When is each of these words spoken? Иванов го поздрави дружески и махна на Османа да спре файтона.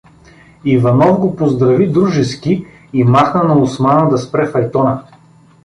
Иванов 0.65 1.19
го 1.19 1.35
поздрави 1.35 1.87
дружески 1.87 2.65
и 2.93 3.03
махна 3.03 3.43
на 3.43 3.59
Османа 3.61 4.09
да 4.09 4.17
спре 4.17 4.47
файтона. 4.47 5.03